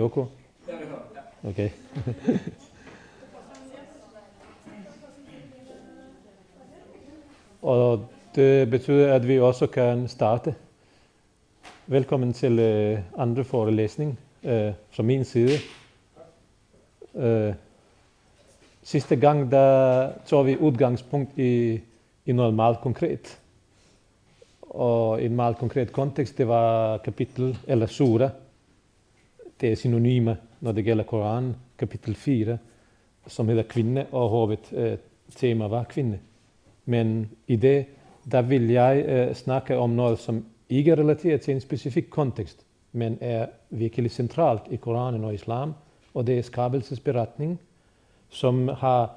[0.00, 0.26] Yoko?
[1.44, 1.70] Okay.
[7.62, 10.54] Og det betyder, at vi også kan starte.
[11.86, 15.58] Velkommen til øh, andre forelæsning øh, fra min side.
[17.14, 17.54] Øh,
[18.82, 21.80] sidste gang, der tog vi udgangspunkt i,
[22.26, 23.38] i noget meget konkret.
[24.62, 28.30] Og en meget konkret kontekst, det var kapitel eller sura.
[29.60, 31.56] Det er synonyme når det gælder Koranen.
[31.78, 32.58] Kapitel 4,
[33.26, 34.98] som hedder kvinde, og hovedet eh, øh,
[35.36, 36.18] tema var kvinde.
[36.84, 37.84] Men i det,
[38.30, 42.66] der vil jeg øh, snakke om noget, som ikke er relateret til en specifik kontekst,
[42.92, 45.74] men er virkelig centralt i Koranen og islam,
[46.14, 47.60] og det er skabelsesberetning,
[48.28, 49.14] som har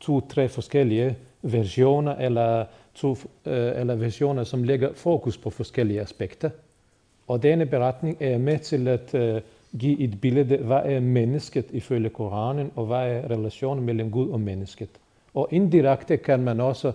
[0.00, 3.10] to-tre forskellige versioner, eller, to,
[3.46, 6.50] øh, eller versioner, som lægger fokus på forskellige aspekter.
[7.26, 9.40] Og denne beretning er med til at øh,
[9.78, 14.40] give et billede, hvad er mennesket ifølge Koranen, og hvad er relationen mellem Gud og
[14.40, 14.88] mennesket.
[15.34, 16.92] Og indirekte kan man også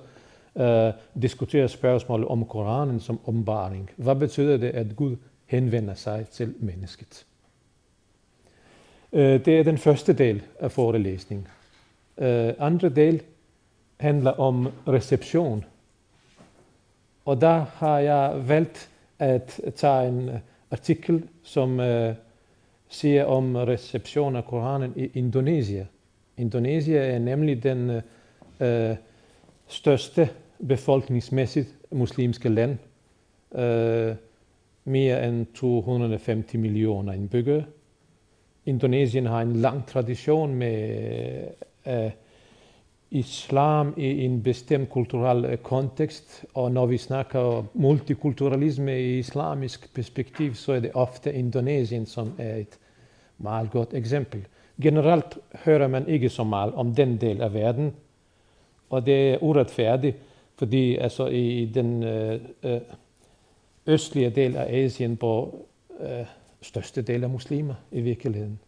[0.56, 3.90] uh, diskutere spørgsmålet om Koranen som ombaring.
[3.96, 7.26] Hvad betyder det, at Gud henvender sig til mennesket?
[9.12, 11.48] Uh, det er den første del af forelæsningen.
[12.18, 13.22] Uh, andre del
[14.00, 15.66] handler om reception.
[17.26, 20.30] Og der har jeg valgt at tage en
[20.72, 22.14] artikel, som uh,
[22.90, 25.88] siger om reception af Koranen i Indonesien.
[26.38, 28.02] Indonesien er nemlig den
[28.60, 28.96] øh,
[29.68, 30.30] største
[30.68, 32.78] befolkningsmæssigt muslimske land.
[33.56, 34.16] Øh,
[34.86, 37.64] mere end 250 millioner indbyggere.
[38.66, 40.98] Indonesien har en lang tradition med
[41.88, 42.12] øh,
[43.12, 50.56] islam i en bestemt kulturel eh, kontekst, og når vi snakker multikulturalisme i islamisk perspektiv,
[50.56, 52.80] så er det ofte Indonesien, som er et
[53.38, 54.48] meget godt eksempel.
[54.82, 57.94] Generelt hører man ikke så meget om den del af verden,
[58.90, 60.18] og det er uretfærdigt,
[60.56, 62.82] fordi altså i den øh, øh,
[63.88, 65.56] østlige del af Asien bor
[66.00, 66.26] øh,
[66.62, 68.60] største del af muslimer i virkeligheden.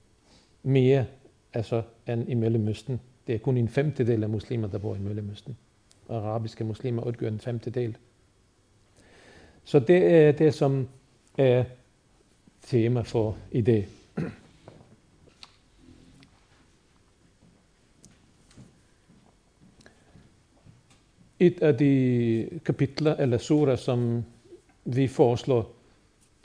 [0.64, 1.06] Mere
[1.54, 3.00] altså, end i Mellemøsten.
[3.30, 5.58] Det er kun en femtedel af muslimer, der bor i Mellemøsten.
[6.10, 7.98] Arabiske muslimer udgør en femtedel.
[9.64, 10.88] Så det er det, som
[11.38, 11.64] er
[12.62, 13.86] tema for i det.
[21.40, 24.26] Et af de kapitler eller sura, som
[24.86, 25.72] vi foreslår,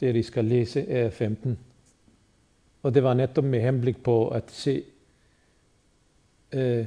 [0.01, 1.59] det I skal læse, er 15.
[2.83, 4.83] Og det var netop med henblik på at se
[6.53, 6.87] øh,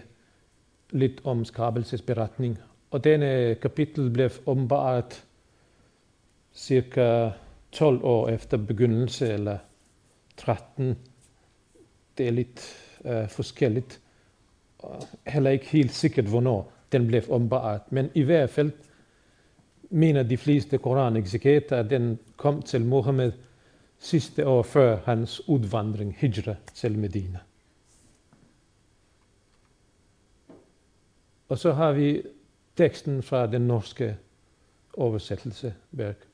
[0.90, 2.60] lidt om skabelsesberetning.
[2.92, 5.26] Og denne kapitel blev åbenbart
[6.54, 7.30] cirka
[7.72, 9.58] 12 år efter begyndelse, eller
[10.38, 10.98] 13.
[12.18, 12.76] Det er lidt
[13.06, 14.02] øh, forskelligt.
[15.28, 17.92] Heller ikke helt sikkert, hvornår den blev åbenbart.
[17.92, 18.72] Men i hvert fald
[19.90, 23.32] mener de fleste koranexegeter, at den kom til Mohammed
[24.00, 27.40] sidste år før hans udvandring, hijra, til Medina.
[31.48, 32.24] Og så har vi
[32.76, 34.18] teksten fra den norske
[34.94, 36.28] oversættelseværk.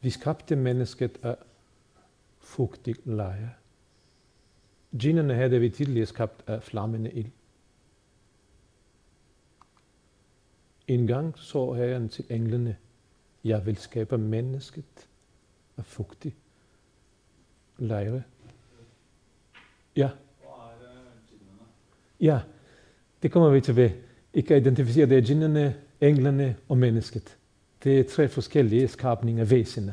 [0.00, 1.36] Vi skabte mennesket af
[2.38, 3.54] fugtig leje.
[5.00, 7.30] Djinnene havde vi tidligere skabt af flammende ild.
[10.88, 12.76] En gang så herren til englene,
[13.44, 15.08] jeg vil skabe mennesket
[15.76, 16.36] af fugtig
[17.78, 18.22] lejre.
[19.96, 20.10] Ja.
[22.20, 22.40] Ja,
[23.22, 23.90] det kommer vi til ved.
[24.34, 27.36] Ikke identificere det er djinnene, englene og mennesket.
[27.84, 29.92] Det er tre forskellige skabninger væsener.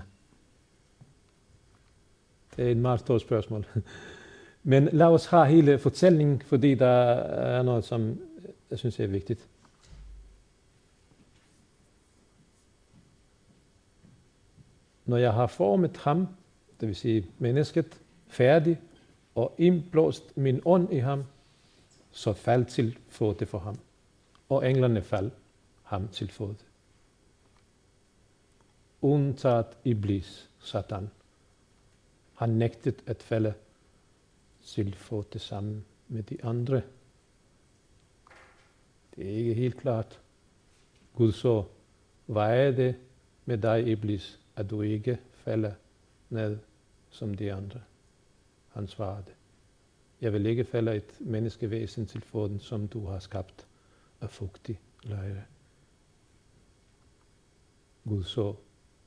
[2.55, 3.65] Det er et meget stort spørgsmål.
[4.63, 8.19] Men lad os have hele fortællingen, fordi der er noget, som
[8.69, 9.47] jeg synes er vigtigt.
[15.05, 16.27] Når jeg har formet ham,
[16.79, 18.79] det vil sige mennesket, færdig
[19.35, 21.23] og indblåst min ånd i ham,
[22.17, 23.79] så fald til fod for ham.
[24.49, 25.31] Og englerne fald
[25.83, 26.55] ham til fod.
[29.01, 31.09] Undtaget Iblis, Satan.
[32.35, 33.53] Han nægtet at falde
[34.63, 36.81] til få sammen med de andre.
[39.15, 40.19] Det er ikke helt klart.
[41.15, 41.63] Gud så,
[42.25, 42.95] hvad er det
[43.45, 45.73] med dig, Iblis, at du ikke falder
[46.29, 46.57] ned
[47.09, 47.81] som de andre?
[48.73, 49.36] Han svarede,
[50.21, 53.67] jeg vil ikke falde et menneskevæsen til foden, som du har skabt
[54.21, 55.45] af fugtig løje.
[58.07, 58.55] Gud så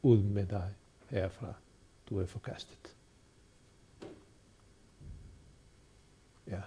[0.03, 0.75] ud med dig
[1.09, 1.55] herfra.
[2.11, 2.97] du er forkastet.
[6.47, 6.61] Ja.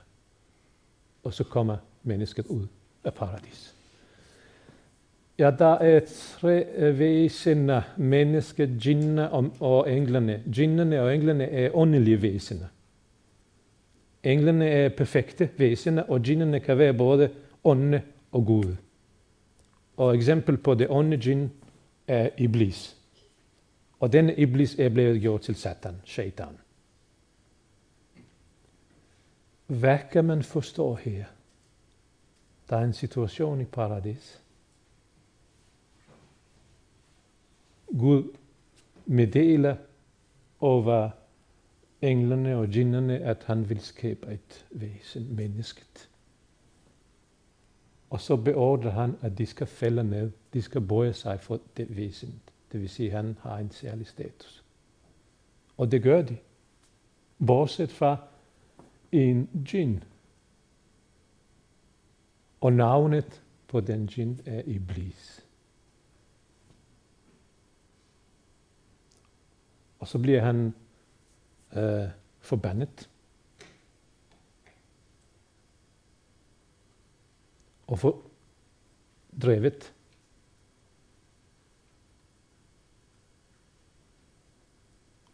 [1.24, 2.68] Og så kommer mennesket ud
[3.04, 3.76] af paradis.
[5.40, 6.00] Ja, der er
[6.40, 10.44] tre øh, væsener, mennesket, djinnene og englene.
[10.56, 12.68] Djinnene og englene er åndelige væsener.
[14.24, 17.30] Englene er perfekte væsener, og djinnene kan være både
[17.64, 18.76] ånde og gud.
[19.98, 21.52] Og eksempel på det ånde djinn
[22.08, 22.98] er Iblis.
[24.00, 26.58] Og denne Iblis er blevet gjort til Satan, shaitan.
[29.68, 31.26] Hvad kan man forstå her?
[32.70, 34.42] Der er en situation i paradis.
[38.00, 38.24] Gud
[39.06, 39.76] meddeler
[40.60, 41.10] over
[42.04, 46.10] englene og djinnene, at han vil skabe et væsen, mennesket.
[48.10, 50.32] Og så beordrer han, at de skal falde ned.
[50.54, 52.42] De skal bøje sig for det væsen.
[52.72, 54.64] Det vil sige, at han har en særlig status.
[55.78, 56.38] Og det gør de.
[57.48, 58.18] Bortset fra
[59.12, 60.04] en djinn.
[62.62, 65.46] Og navnet på den djinn er Iblis.
[70.00, 70.74] Og så bliver han
[71.76, 72.10] Eh, øh,
[72.40, 73.10] forbandet.
[77.88, 79.94] Og fordrevet.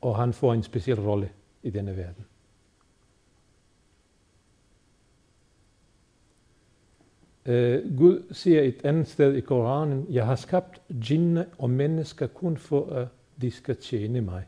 [0.02, 1.32] Og han får en speciel rolle
[1.64, 2.26] i denne verden.
[7.46, 12.58] Uh, Gud siger et andet sted i Koranen, jeg har skabt djinne og mennesker kun
[12.58, 13.08] for at
[13.42, 14.46] de skal tjene mig.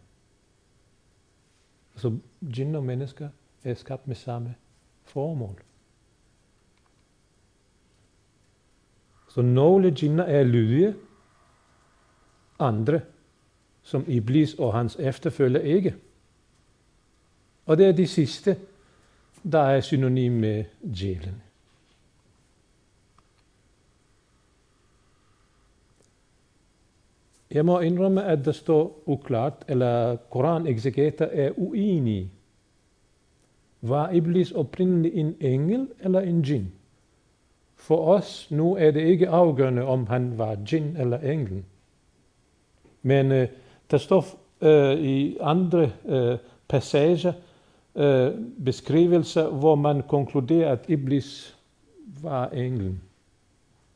[1.96, 3.30] Så djinn og mennesker
[3.64, 4.56] er skabt med samme
[5.04, 5.62] formål.
[9.30, 10.96] Så nogle djinner er lydige,
[12.60, 13.02] andre,
[13.82, 15.96] som Iblis og hans efterfølger ikke.
[17.66, 18.58] Og det er de sidste,
[19.52, 20.64] der er synonym med
[20.96, 21.42] djævlen.
[27.51, 32.31] Jeg må indrømme, at der står uklart, eller Koran-exegeter er uenige.
[33.81, 36.71] Var Iblis oprindeligt en engel eller en djinn?
[37.75, 41.63] For os nu er det ikke afgørende, om han var djinn eller engel.
[43.01, 43.48] Men øh,
[43.92, 44.25] der står
[44.62, 46.38] øh, i andre øh,
[46.68, 47.33] passager
[47.95, 48.31] øh,
[48.65, 51.57] beskrivelser, hvor man konkluderer, at Iblis
[52.21, 53.01] var englen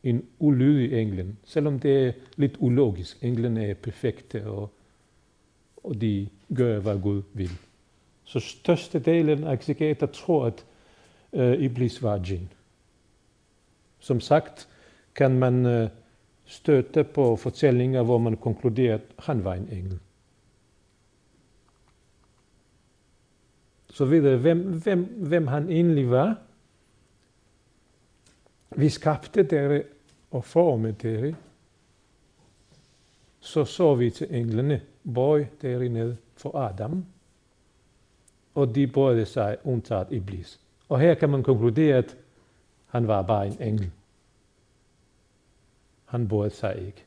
[0.05, 3.23] en ulydig englen, selvom det er lidt ulogisk.
[3.23, 4.69] Englene er perfekte, og,
[5.77, 7.51] og de gør, hvad Gud vil.
[8.23, 10.65] Så størstedelen af exegeter tror, at
[11.33, 12.49] øh, Iblis var djinn.
[13.99, 14.67] Som sagt
[15.15, 15.89] kan man øh,
[16.45, 19.99] støtte på fortællinger, hvor man konkluderer, at han var en engel.
[23.89, 26.37] Så videre, hvem, hvem, hvem han egentlig var.
[28.75, 29.83] Vi skabte dere
[30.31, 31.35] og formet dere,
[33.39, 34.81] så så vi til englene,
[35.13, 37.05] bøj dere ned for Adam,
[38.55, 40.59] og de bøjede sig undtaget Iblis.
[40.89, 42.17] Og her kan man konkludere, at
[42.85, 43.91] han var bare en engel.
[46.05, 47.05] Han bøjede sig ikke.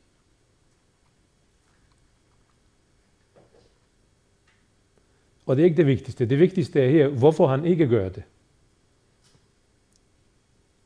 [5.45, 6.25] Og det er ikke det vigtigste.
[6.25, 8.23] Det vigtigste er her, hvorfor han ikke gør det.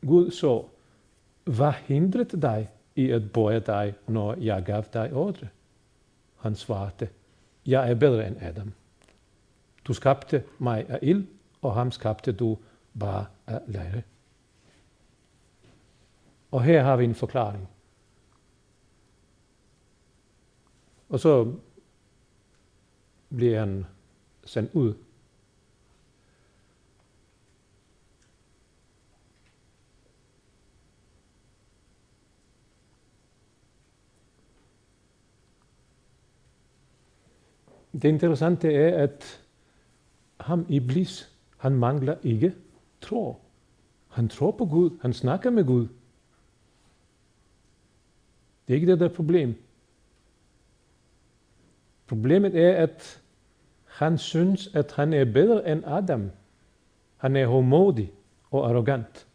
[0.01, 0.65] Gud så,
[1.43, 5.47] hvad hindrede dig i at bøje dig, når jeg gav dig ordre?
[6.39, 7.09] Han svarte,
[7.65, 8.73] jeg er bedre end Adam.
[9.85, 11.27] Du skabte mig af ild,
[11.61, 12.57] og ham skabte du
[12.99, 14.01] bare af lære.
[16.51, 17.69] Og her har vi en forklaring.
[21.09, 21.53] Og så
[23.29, 23.85] bliver han
[24.45, 24.93] sendt ud
[37.93, 39.41] det interessante er, at
[40.39, 42.53] ham Iblis, han mangler ikke
[43.01, 43.37] tro.
[44.07, 44.89] Han tror på Gud.
[45.01, 45.87] Han snakker med Gud.
[48.67, 49.55] Det er ikke det, der er problem.
[52.07, 53.21] Problemet er, at
[53.85, 56.31] han synes, at han er bedre end Adam.
[57.17, 58.11] Han er hårdmodig
[58.51, 59.27] og arrogant.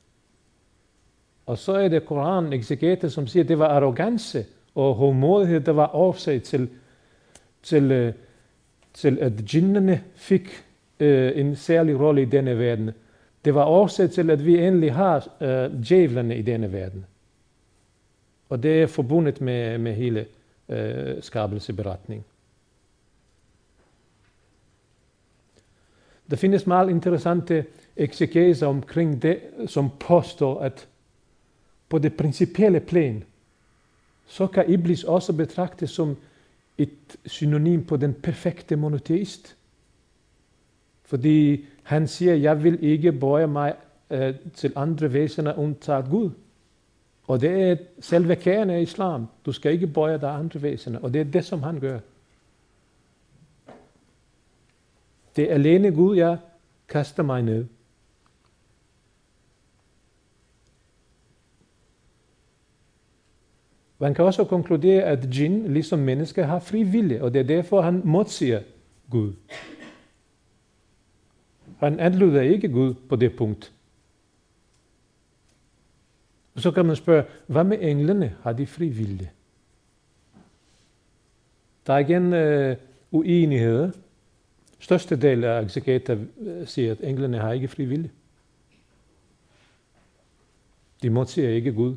[1.47, 5.73] Og så er det Koran exegeter, som siger, at det var arrogance og hårdmodighed, der
[5.73, 6.69] var årsag til,
[7.63, 8.13] til øh,
[8.99, 10.65] til at djinnene fik
[11.01, 12.91] øh, en særlig rolle i denne verden.
[13.45, 17.07] Det var årsag til, at vi endelig har øh, djævlerne i denne verden.
[18.49, 20.27] Og det er forbundet med, med hele
[20.69, 22.25] øh, skabelseberetningen.
[26.31, 27.65] Der findes meget interessante
[27.97, 30.89] eksegeser omkring det, som påstår, at
[31.89, 33.25] på det principielle plan,
[34.27, 36.17] så kan Iblis også betragtes som
[36.79, 39.57] et synonym på den perfekte monoteist.
[41.05, 43.75] Fordi han siger, jeg vil ikke bøje mig
[44.11, 46.31] øh, til andre væsener undtaget Gud.
[47.27, 49.27] Og det er selve kernen af islam.
[49.47, 50.99] Du skal ikke bøje dig andre væsener.
[50.99, 51.99] Og det er det, som han gør.
[55.37, 56.39] Det er alene Gud, jeg
[56.89, 57.67] kaster mig ned.
[63.99, 67.81] Man kan også konkludere, at jinn, ligesom mennesker, har fri vilje, og det er derfor,
[67.81, 68.63] han modsiger
[69.11, 69.33] Gud.
[71.79, 73.73] Han adlyder ikke Gud på det punkt.
[76.55, 78.37] Og så kan man spørge, hvad med englene?
[78.43, 79.31] Har de fri vilje?
[81.87, 82.77] Der er igen øh,
[83.11, 83.91] uenigheder.
[84.79, 88.11] Største del af exegeter øh, siger, at englene har ikke fri vilje.
[91.03, 91.97] De modsiger ikke Gud.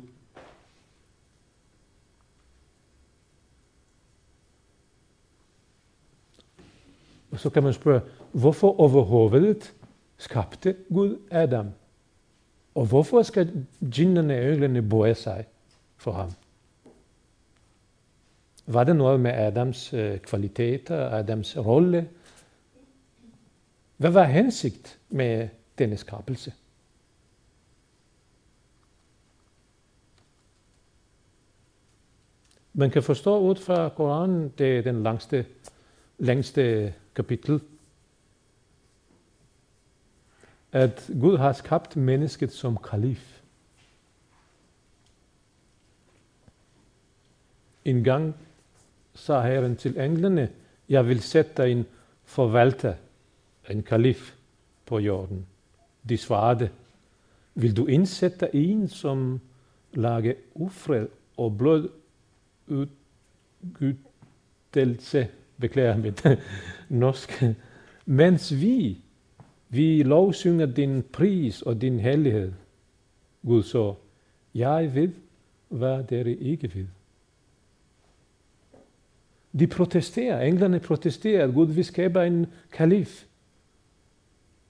[7.31, 9.73] Og så kan man spørge, hvorfor overhovedet
[10.17, 11.67] skabte Gud Adam?
[12.75, 15.45] Og hvorfor skal djinnerne og englene bøje sig
[15.97, 16.31] for ham?
[18.67, 22.09] Var det noget med Adams øh, kvaliteter, Adams rolle?
[23.97, 26.53] Hvad var hensigt med denne skabelse?
[32.73, 35.45] Man kan forstå ud fra Koranen, det er den langste,
[36.17, 37.61] længste kapitel,
[40.71, 43.41] at Gud har skabt mennesket som kalif.
[47.85, 48.35] En gang
[49.13, 50.49] sagde Herren til englene,
[50.89, 51.85] jeg vil sætte en
[52.23, 52.93] forvalter,
[53.69, 54.33] en kalif
[54.85, 55.45] på jorden.
[56.09, 56.69] De svarede,
[57.55, 59.39] vil du indsætte en, som
[59.93, 61.89] lager ufred og blod
[63.63, 65.27] udgyttelse,
[65.59, 66.25] beklager mit
[66.91, 67.43] norsk,
[68.05, 69.01] mens vi
[69.73, 72.53] vi lovsynger din pris og din hellighed.
[73.45, 73.95] Gud så,
[74.55, 75.13] jeg ved,
[75.69, 76.87] hvad dere ikke ved.
[79.59, 83.25] De protesterer, englerne protesterer, at Gud vil skabe en kalif.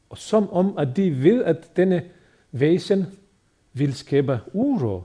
[0.10, 2.10] Og som om, at de ved, at denne
[2.52, 3.06] væsen
[3.74, 5.04] vil skabe uro.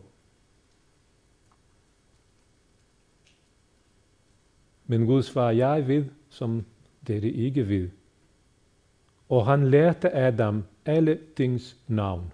[4.87, 6.65] Men Gud svarer, jeg ved, som
[7.07, 7.89] dere ikke ved
[9.29, 12.33] og han lærte Adam alle tings navn.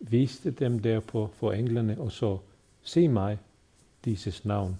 [0.00, 2.38] Viste dem derpå for englene og så,
[2.82, 3.38] se mig,
[4.04, 4.78] dieses navn,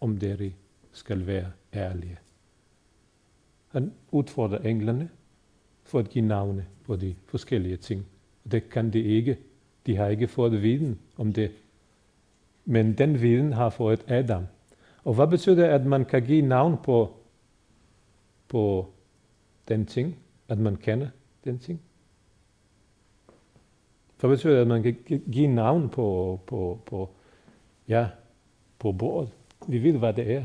[0.00, 0.52] om dere
[0.92, 2.18] skal være ærlige.
[3.68, 5.10] Han udfordrer englene
[5.82, 8.06] for at give navne på de forskellige ting.
[8.50, 9.38] Det kan de ikke.
[9.86, 11.52] De har ikke fået viden om det.
[12.66, 14.46] Men den viden har fået Adam.
[15.04, 17.16] Og hvad betyder det, at man kan give navn på,
[18.48, 18.86] på
[19.68, 20.16] den ting?
[20.48, 21.08] At man kender
[21.44, 21.80] den ting?
[24.20, 27.10] Hvad betyder det, at man kan give navn på, på, på,
[27.88, 28.08] ja,
[28.78, 29.30] på bordet?
[29.68, 30.44] Vi ved, hvad det er.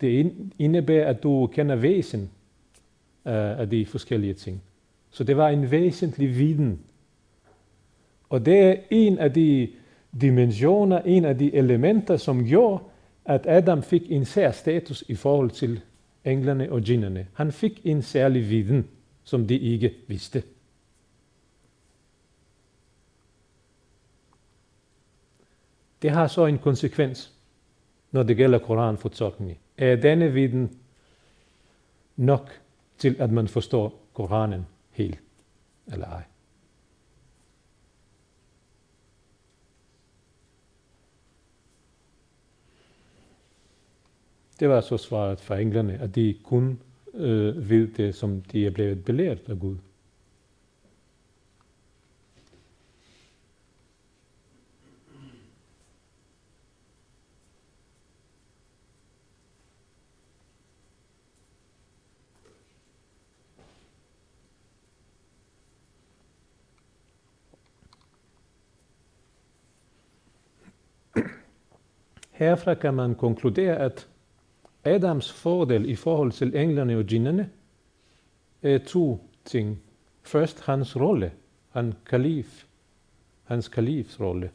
[0.00, 2.20] Det indebærer, at du kender væsen
[3.26, 4.62] øh, af de forskellige ting.
[5.10, 6.80] Så det var en væsentlig viden.
[8.28, 9.68] Og det er en af de
[10.20, 12.82] dimensioner, en af de elementer, som gjorde,
[13.24, 15.80] at Adam fik en sær status i forhold til
[16.24, 17.26] englene og djinnerne.
[17.34, 18.88] Han fik en særlig viden,
[19.24, 20.42] som de ikke vidste.
[26.02, 27.32] Det har så en konsekvens,
[28.10, 29.58] når det gælder koranfortolkning.
[29.78, 30.78] Er denne viden
[32.16, 32.60] nok
[32.98, 35.20] til, at man forstår Koranen helt,
[35.92, 36.22] eller ej?
[44.62, 46.80] Det var så svaret fra englerne, at de kun
[47.14, 49.76] øh, ved det, som de er blevet belært af Gud.
[72.30, 74.11] Herfra kan man konkludere, at
[74.84, 77.50] Adams fordel i forhold til englerne og djinnene
[78.62, 79.78] er to ting.
[80.22, 81.32] Først hans rolle,
[81.70, 82.64] han kalif,
[83.44, 84.50] hans kalifs rolle.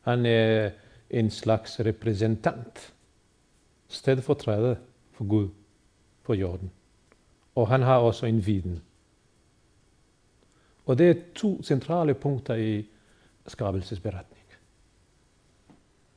[0.00, 0.70] Han er
[1.10, 2.94] en slags repræsentant,
[3.88, 4.76] stedfortræder
[5.12, 5.48] for Gud
[6.22, 6.70] på jorden.
[7.54, 8.82] Og han har også en viden.
[10.86, 12.86] Og det er to centrale punkter i
[13.46, 14.44] skabelsesberetning.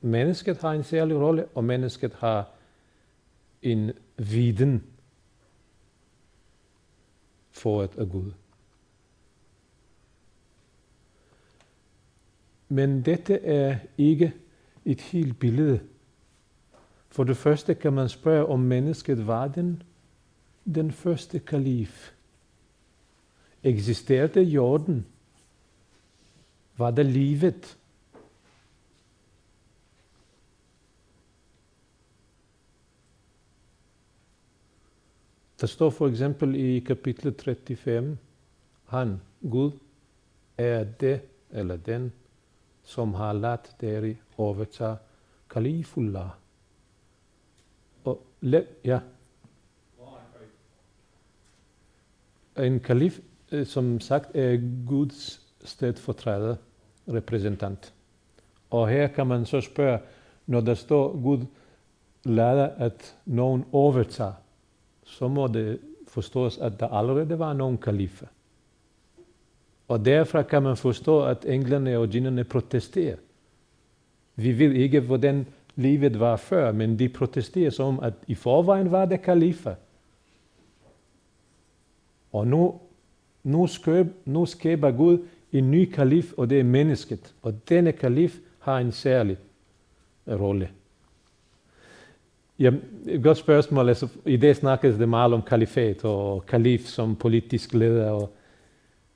[0.01, 2.49] Mennesket har en særlig rolle, og mennesket har
[3.61, 4.83] en viden
[7.51, 8.31] for af Gud.
[12.69, 14.33] Men dette er ikke
[14.85, 15.79] et helt billede.
[17.09, 19.83] For det første kan man spørge, om mennesket var den,
[20.75, 22.11] den første kalif.
[23.63, 25.05] Eksisterede jorden?
[26.77, 27.77] Var der livet?
[35.61, 38.17] Der står for eksempel i kapitel 35,
[38.87, 39.71] han, Gud,
[40.57, 41.21] er det
[41.51, 42.11] eller den,
[42.83, 44.97] som har ladt deri overtage
[45.49, 46.29] kalifullah.
[48.03, 48.99] Og let, ja.
[52.57, 53.19] En kalif,
[53.51, 56.55] øh, som sagt, er Guds stedfortræder,
[57.07, 57.93] repræsentant.
[58.69, 59.99] Og her kan man så spørge,
[60.45, 61.45] når der står Gud
[62.23, 64.33] lader, at nogen overtager,
[65.07, 68.27] så må det forstås, at der allerede var nogen kalifer.
[69.87, 73.15] Og derfra kan man forstå, at englene og djinnene protesterer.
[74.35, 75.45] Vi ved ikke, hvordan
[75.75, 79.75] livet var før, men de protesterer som, at i forvejen var det kalifer.
[82.31, 82.79] Og nu,
[83.43, 85.19] nu, skøb, nu skaber Gud
[85.51, 87.33] en ny kalif, og det er mennesket.
[87.41, 89.37] Og denne kalif har en særlig
[90.27, 90.69] rolle.
[92.59, 92.71] Ja,
[93.05, 93.89] et godt spørgsmål.
[93.89, 98.09] Altså, I det snakkes det meget om kalifat og kalif som politisk leder.
[98.09, 98.33] Og,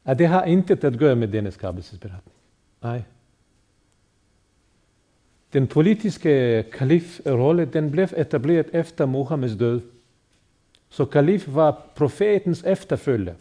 [0.06, 2.36] at det har intet at gøre med denne skabelsesberetning.
[2.84, 3.02] Nej.
[5.54, 9.82] Den politiske kalif-rolle, den blev etableret efter Muhammeds død.
[10.90, 13.34] Så kalif var profetens efterfølger.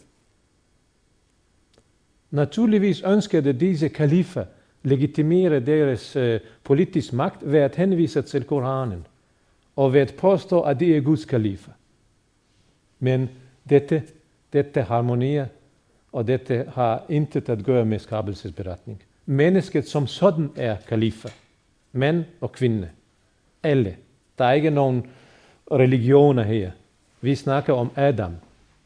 [2.31, 4.45] Naturligvis ønskede disse kalifer
[4.83, 9.05] legitimere deres øh, politisk magt ved at henvise til Koranen
[9.75, 11.71] og ved at påstå, at de er Guds kalifer.
[12.99, 13.29] Men
[13.69, 14.03] dette,
[14.53, 15.45] dette harmonerer,
[16.11, 19.03] og dette har intet at gøre med skabelsesberetning.
[19.25, 21.29] Mennesket som sådan er kalifer.
[21.91, 22.89] Mænd og kvinde.
[23.63, 23.95] Alle.
[24.37, 25.07] Der er ikke nogen
[25.71, 26.71] religioner her.
[27.21, 28.35] Vi snakker om Adam,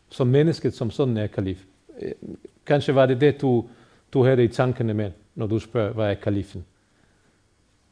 [0.10, 1.64] som mennesket som sådan er kalif.
[2.66, 3.66] Kanskje var det det, du,
[4.14, 6.66] du havde i tankerne med, når du spørger, hvad er kalifen?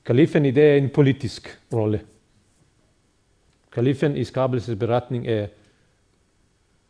[0.06, 2.02] Kalifen i dag er en politisk rolle.
[3.74, 5.48] Kalifen i skabelsesberetning er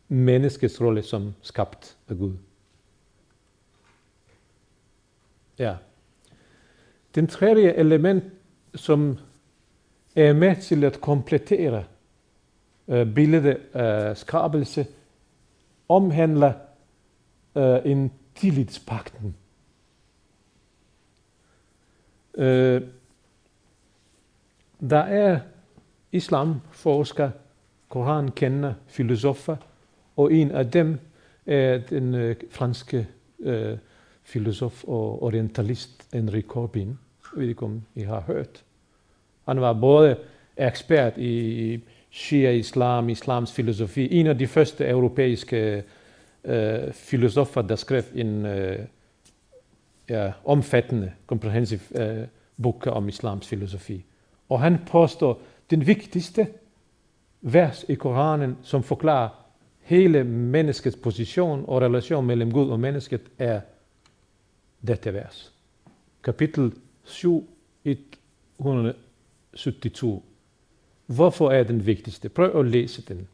[0.07, 2.33] menneskets rolle som skabt af Gud.
[5.59, 5.75] Ja.
[7.15, 8.23] Den tredje element,
[8.75, 9.17] som
[10.15, 11.83] er med til at komplettere
[12.87, 14.87] uh, billedet af skabelse,
[15.89, 16.53] omhandler
[17.55, 19.35] uh, en tillidspakten.
[22.33, 22.81] Uh, øh,
[24.89, 25.39] der er
[26.13, 27.29] islamforsker,
[27.89, 29.55] korankender, filosofer,
[30.15, 30.99] og en af dem
[31.45, 33.07] er den øh, franske
[33.39, 33.77] øh,
[34.23, 36.87] filosof og orientalist Henri Corbin.
[36.87, 38.63] Jeg ved ikke, om I har hørt.
[39.45, 40.17] Han var både
[40.57, 41.79] ekspert i
[42.11, 44.19] Shia-islam, islams filosofi.
[44.19, 45.83] En af de første europæiske
[46.43, 48.79] øh, filosofer, der skrev en øh,
[50.09, 52.27] ja, omfattende, komprehensiv øh,
[52.61, 54.05] bog om islams filosofi.
[54.49, 56.47] Og han påstår, den vigtigste
[57.41, 59.29] vers i Koranen, som forklarer
[59.79, 63.61] hele menneskets position og relation mellem Gud og mennesket, er
[64.87, 65.53] dette vers.
[66.23, 66.73] Kapitel
[67.03, 67.49] 7,
[68.59, 70.23] 172.
[71.05, 72.29] Hvorfor er den vigtigste?
[72.29, 73.27] Prøv at læse den.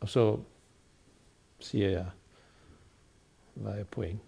[0.00, 0.38] Og så
[1.58, 2.06] siger jeg,
[3.54, 4.27] hvad er pointen?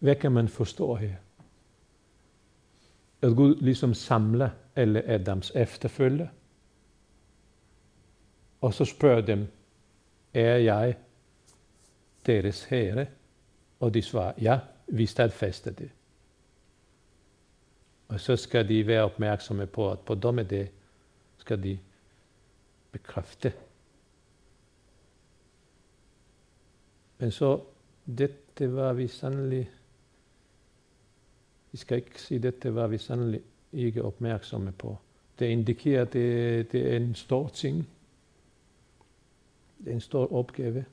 [0.00, 1.14] Hvad kan man forstå her?
[3.22, 6.28] At Gud ligesom samler alle Adams efterfølger,
[8.60, 9.46] og så spørger dem,
[10.34, 10.96] er jeg
[12.26, 13.06] deres herre?
[13.80, 15.90] Og de svarer, ja, vi stadfæster det.
[18.08, 20.70] Og så skal de være opmærksomme på, at på dommedag
[21.38, 21.78] skal de
[22.92, 23.52] bekræfte.
[27.18, 27.60] Men så,
[28.18, 29.70] dette var vi sandelig
[31.72, 33.40] vi skal ikke sige, at dette var vi sandelig
[33.72, 34.98] ikke opmærksomme på.
[35.38, 37.88] Det indikerer, at det, det er en stor ting.
[39.78, 40.84] Det er en stor opgave.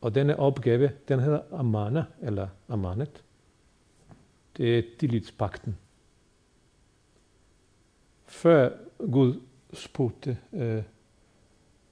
[0.00, 3.24] Og denne opgave, den hedder Amana, eller Amanet.
[4.56, 5.76] Det er tillidspakten.
[8.26, 9.40] Før Gud
[9.72, 10.82] spurgte øh,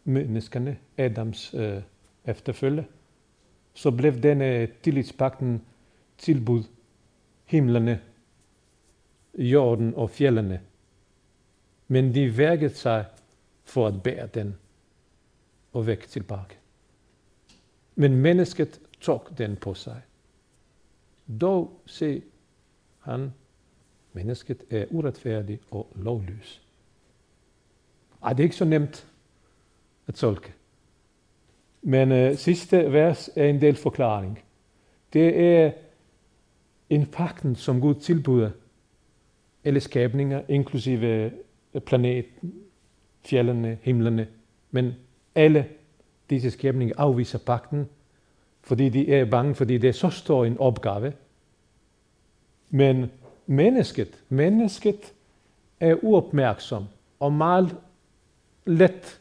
[0.05, 1.83] menneskerne, Adams øh,
[2.25, 2.87] efterfølge,
[3.75, 5.63] så blev denne tillidspakten
[6.19, 6.65] tilbud
[7.45, 8.01] himlene,
[9.35, 10.61] jorden og fjellene.
[11.89, 13.07] Men de værkede sig
[13.65, 14.57] for at bære den
[15.73, 16.59] og væk tilbage.
[17.95, 20.03] Men mennesket tog den på sig.
[21.41, 22.23] Dog se
[22.99, 23.33] han,
[24.13, 26.63] mennesket er uretfærdig og lovløs.
[28.23, 29.07] Ej, det er ikke så nemt
[30.07, 30.53] at tolke.
[31.83, 34.45] Men øh, sidste vers er en del forklaring.
[35.13, 35.73] Det er
[36.91, 38.51] en pakten, som Gud tilbyder
[39.65, 41.33] alle skabninger, inklusive
[41.75, 42.55] øh, planeten,
[43.25, 44.29] fjellene, himlene.
[44.71, 44.93] Men
[45.35, 45.69] alle
[46.31, 47.89] disse skabninger afviser pakten,
[48.63, 51.13] fordi de er bange, fordi det er så stor en opgave.
[52.71, 53.11] Men
[53.47, 55.13] mennesket, mennesket
[55.81, 56.85] er uopmærksom
[57.21, 57.77] og meget
[58.65, 59.21] let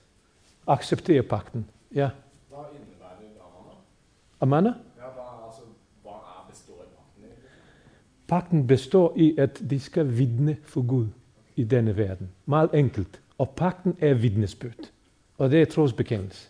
[0.68, 1.70] accepterer pakten.
[1.96, 2.10] Ja.
[4.40, 4.70] Amanda?
[4.70, 5.62] Ja, hvad, altså,
[6.02, 7.50] hvad er består pakten egentlig?
[8.28, 11.08] Pakten består i, at de skal vidne for Gud
[11.56, 12.30] i denne verden.
[12.46, 13.22] Meget enkelt.
[13.38, 14.92] Og pakten er vidnesbyrd.
[15.38, 16.50] Og det er trosbekendelse.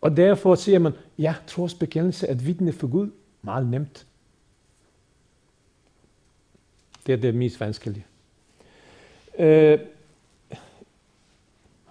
[0.00, 3.10] Og derfor siger man, ja, trosbekendelse er at vidne for Gud.
[3.42, 4.06] Meget nemt.
[7.06, 8.06] Det er det mest vanskelige.
[9.38, 9.78] Uh,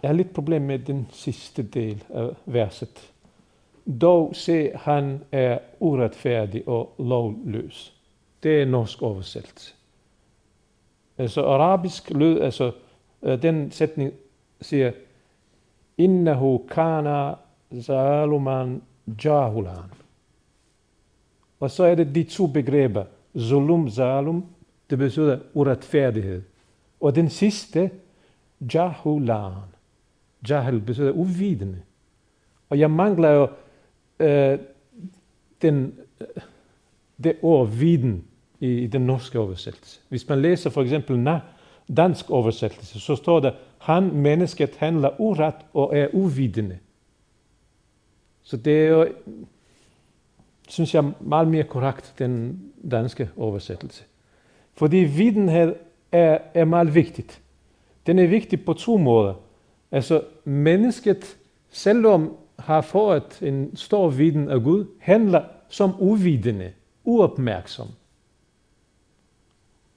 [0.02, 3.11] jeg har lidt problem med den sidste del af verset.
[4.02, 7.94] Dog se, han er uretfærdig og lovløs.
[8.44, 9.74] Det er norsk oversættelse.
[11.18, 12.72] Altså arabisk lød, altså
[13.24, 14.14] øh, den sætning
[14.62, 14.92] siger,
[15.98, 17.34] Innahu kana
[17.82, 18.82] zaluman
[19.26, 19.92] jahulan.
[21.60, 23.04] Og så er det de to begreber,
[23.38, 24.46] zulum, zalum,
[24.90, 26.42] det betyder uretfærdighed.
[27.02, 27.92] Og den sidste,
[28.74, 29.52] jahulan.
[30.50, 31.82] Jahil betyder uvidende.
[32.70, 33.48] Og jeg mangler jo
[34.22, 34.60] øh,
[35.62, 36.28] den, øh,
[37.24, 38.24] det ord viden
[38.60, 40.00] i, i den norske oversættelse.
[40.10, 41.40] Hvis man læser for eksempel na,
[41.98, 46.78] dansk oversættelse, så står der, han, mennesket, handler uret og er uvidende.
[48.44, 49.08] Så det er jo,
[50.68, 54.04] synes jeg, meget mere korrekt, den danske oversættelse.
[54.74, 55.76] Fordi videnhed
[56.12, 57.42] er, er meget vigtigt.
[58.08, 59.34] Den er vigtig på to måder.
[59.92, 61.38] Altså mennesket,
[61.70, 67.88] selvom har fået en stor viden af Gud, handler som uvidende, uopmærksom.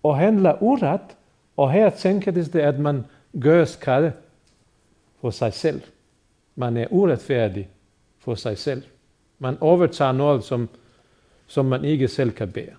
[0.03, 1.17] Og handler uret,
[1.57, 3.05] og her tænker det, at man
[3.41, 4.13] gør skade
[5.21, 5.83] for sig selv.
[6.57, 7.69] Man er uretfærdig
[8.19, 8.83] for sig selv.
[9.39, 10.69] Man overtager noget, som,
[11.47, 12.75] som man ikke selv kan bære.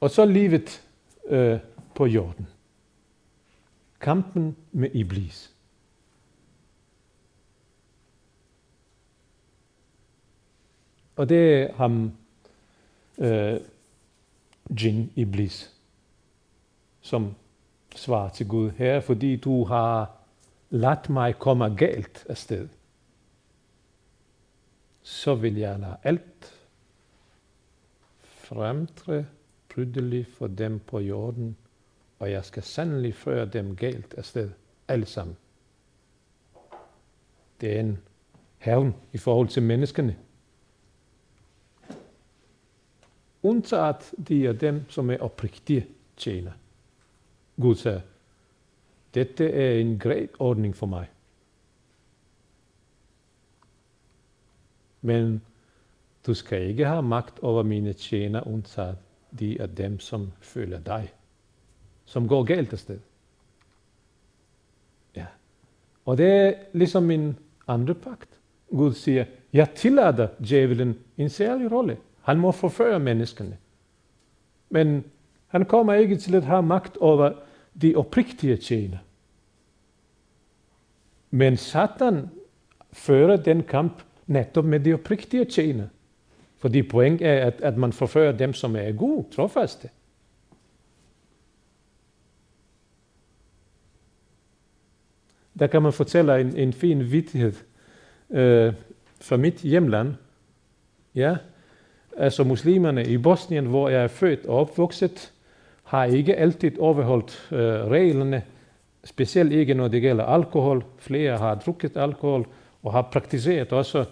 [0.00, 0.85] Og så livet
[1.26, 1.58] øh,
[1.94, 2.46] på jorden.
[4.00, 5.52] Kampen med Iblis.
[11.16, 12.12] Og det er ham,
[13.18, 13.60] øh,
[14.82, 15.74] Jin Iblis,
[17.00, 17.34] som
[17.94, 20.16] svarer til Gud her, fordi du har
[20.70, 22.68] ladt mig komme galt afsted.
[25.02, 26.54] Så vil jeg lade alt
[28.22, 29.26] fremtræde
[29.76, 31.56] pryddelig for dem på jorden,
[32.18, 34.50] og jeg skal sandelig føre dem galt afsted,
[34.88, 35.36] alle sammen.
[37.60, 37.98] Det er en
[38.58, 40.16] hævn i forhold til menneskene.
[43.42, 45.86] Undtaget de af dem, som er oprigtige
[46.16, 46.52] tjener.
[47.60, 48.02] Gud sagde,
[49.14, 51.10] dette er en grej ordning for mig.
[55.00, 55.42] Men
[56.26, 58.96] du skal ikke have magt over mine tjener, undtaget
[59.38, 61.12] de er dem, som følger dig.
[62.04, 62.98] Som går galt afsted.
[65.16, 65.26] Ja.
[66.04, 68.28] Og det er ligesom en andre pagt.
[68.70, 71.96] Gud siger, jeg tillader djævelen en særlig rolle.
[72.22, 73.56] Han må forføre menneskene.
[74.70, 75.04] Men
[75.46, 77.32] han kommer ikke til at have magt over
[77.82, 78.98] de oprigtige tjener.
[81.30, 82.30] Men Satan
[82.92, 85.86] fører den kamp netop med de oprigtige tjener.
[86.58, 89.88] Fordi point er, at, at man forfører dem, som er gode, trofaste.
[95.58, 97.52] der kan man fortælle en, en fin vittighed
[98.30, 98.72] øh,
[99.20, 100.14] fra mit hjemland.
[101.14, 101.36] Ja,
[102.16, 105.32] altså muslimerne i Bosnien, hvor jeg er født og opvokset,
[105.84, 108.42] har ikke altid overholdt øh, reglerne,
[109.04, 110.84] specielt ikke når det gælder alkohol.
[110.98, 112.46] Flere har drukket alkohol
[112.82, 114.04] og har praktiseret også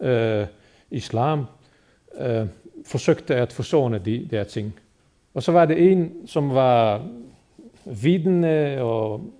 [0.00, 0.46] øh,
[0.90, 1.46] islam,
[2.20, 2.46] øh,
[2.86, 4.74] forsøgte at forsone de der ting.
[5.34, 7.08] Og så var det en, som var
[7.84, 9.32] vidende og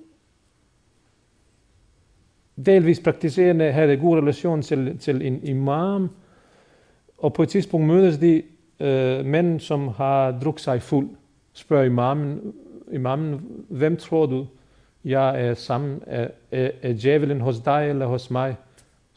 [2.67, 6.11] delvis praktiserende, havde god relation til, til en imam,
[7.19, 8.43] og på et tidspunkt mødes de
[8.81, 11.09] øh, mænd, som har drukket sig fuld,
[11.53, 12.55] spørger imamen,
[12.93, 14.47] imamen, hvem tror du,
[15.05, 18.57] jeg er sammen, er, er, er djævelen hos dig eller hos mig?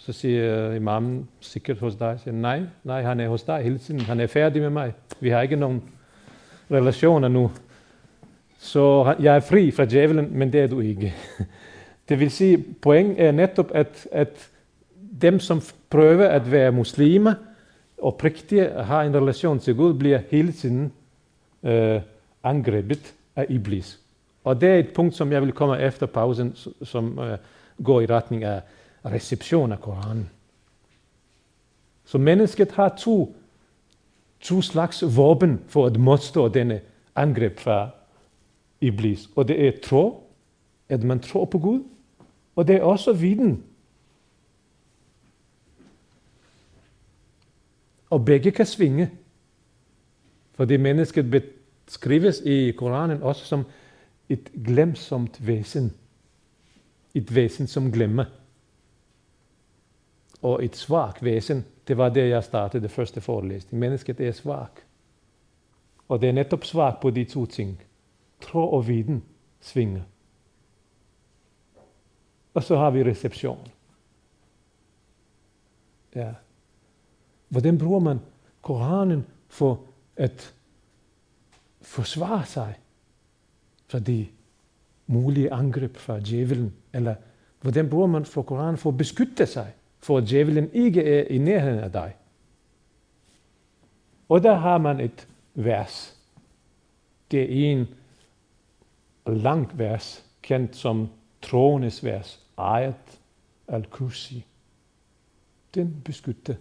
[0.01, 2.19] Så siger imamen, sikkert hos dig.
[2.23, 4.01] Siger, nej, nej, han er hos dig hele tiden.
[4.01, 4.93] Han er færdig med mig.
[5.19, 5.83] Vi har ikke nogen
[6.71, 7.51] relationer nu.
[8.59, 11.13] Så jeg er fri fra djævelen, men det er du ikke.
[12.09, 14.49] Det vil sige, poeng er netop, at, at
[15.21, 17.33] dem, som prøver at være muslimer,
[17.97, 20.91] og prægtige har en relation til Gud, bliver hele tiden
[21.63, 22.01] øh,
[22.43, 23.99] angrebet af Iblis.
[24.43, 27.37] Og det er et punkt, som jeg vil komme efter pausen, som øh,
[27.83, 28.61] går i retning af
[29.05, 30.29] reception af Koranen.
[32.05, 33.35] Så mennesket har to,
[34.39, 36.81] to slags våben for at modstå denne
[37.15, 37.89] angreb fra
[38.81, 39.29] Iblis.
[39.35, 40.29] Og det er tro,
[40.89, 41.83] at man tror på Gud,
[42.55, 43.63] og det er også viden.
[48.09, 49.11] Og begge kan svinge.
[50.53, 51.43] Fordi mennesket
[51.85, 53.65] beskrives i Koranen også som
[54.29, 55.93] et glemsomt væsen.
[57.13, 58.25] Et væsen, som glemmer.
[60.41, 63.79] Og et svagt væsen, det var det, jeg startede det første forelæsning.
[63.79, 64.67] Mennesket er svag.
[66.07, 67.81] Og det er netop svag på de to ting.
[68.41, 69.23] Tro og viden
[69.61, 70.01] svinger.
[72.53, 73.67] Og så har vi reception.
[76.15, 76.33] Ja.
[77.49, 78.19] Hvordan bruger man
[78.61, 79.81] Koranen for
[80.15, 80.53] at
[81.81, 82.79] forsvare sig
[83.87, 84.27] fra de
[85.07, 86.73] mulige angreb fra djævelen?
[86.93, 87.15] Eller
[87.61, 91.37] hvordan bruger man for Koranen for at beskytte sig, for at djævelen ikke er i
[91.37, 92.15] nærheden af dig?
[94.29, 96.19] Og der har man et vers.
[97.31, 97.87] Det er en
[99.25, 101.09] lang vers, kendt som
[101.41, 103.19] trones vers, ayat
[103.67, 104.45] al-kursi.
[105.75, 106.55] Den beskytter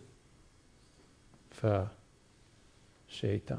[1.49, 1.89] for
[3.09, 3.59] shaitan.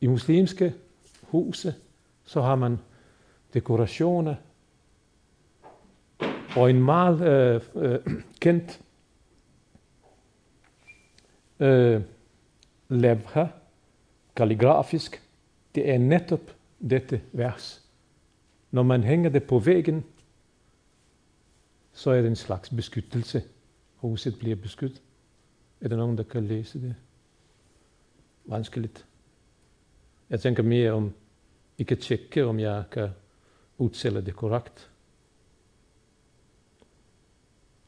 [0.00, 0.74] I muslimske
[1.22, 1.74] huse,
[2.24, 2.78] så har man
[3.54, 4.34] dekorationer,
[6.56, 7.98] og en meget øh, øh,
[8.40, 8.80] kendt
[11.60, 12.02] øh,
[12.88, 13.46] levha,
[14.36, 15.22] kalligrafisk,
[15.74, 16.56] det er netop
[16.90, 17.84] dette vers.
[18.70, 20.04] Når man hænger det på væggen,
[21.92, 23.42] så er det en slags beskyttelse.
[23.96, 25.02] Huset bliver beskyttet.
[25.80, 26.94] Er der nogen, der kan læse det?
[28.44, 29.06] Vanskeligt.
[30.30, 31.12] Jeg tænker mere om,
[31.78, 33.08] I kan tjekke, om jeg kan
[33.78, 34.90] udsætte det korrekt.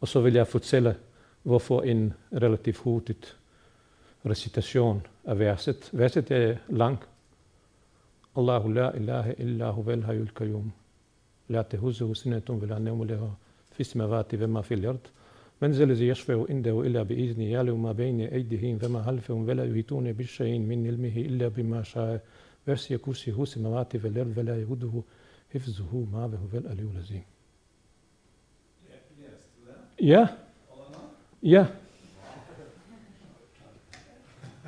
[0.00, 0.96] Og så vil jeg fortælle,
[1.42, 3.36] hvorfor en relativt hurtigt
[4.26, 5.90] recitation af verset.
[5.92, 7.08] Verset er langt,
[8.38, 10.70] الله لا إله إلا هو الحي القيوم
[11.48, 13.34] لا تهزه سنة ولا نوم له
[13.70, 15.00] في السماوات وما في الأرض
[15.62, 20.12] من ذا الذي يشفع عنده إلا بإذنه يعلم ما بين أيديهم وما خلفهم ولا يحيطون
[20.12, 22.24] بشيء من علمه إلا بما شاء
[22.68, 25.02] وسع كرسيه السماوات والأرض ولا يهده
[25.54, 27.22] حفظه ما وهو العلي العظيم.
[30.00, 30.26] Ja.
[31.42, 31.66] Ja.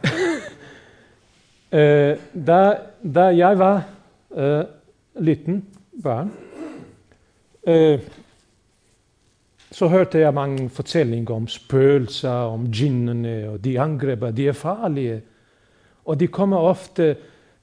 [1.72, 2.78] Øh, da,
[3.14, 3.88] da jeg var
[4.34, 4.64] øh,
[5.20, 5.66] liten
[6.02, 6.32] barn,
[7.66, 8.00] øh,
[9.72, 15.22] så hørte jeg mange fortællinger om spøgelser, om djinnene, og de angreber, de er farlige.
[16.04, 17.16] Og de kommer ofte